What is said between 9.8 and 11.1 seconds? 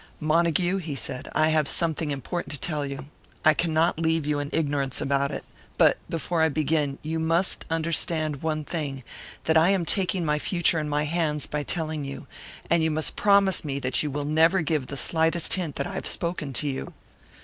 taking my future in my